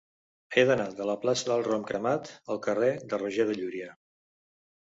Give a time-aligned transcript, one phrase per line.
[0.55, 3.93] He d'anar de la plaça del Rom Cremat al carrer de Roger de Llúria.